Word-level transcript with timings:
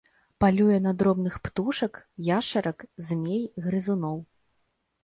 Палюе 0.43 0.77
на 0.85 0.93
дробных 1.01 1.35
птушак, 1.49 2.01
яшчарак, 2.37 2.87
змей, 3.11 3.47
грызуноў. 3.69 4.17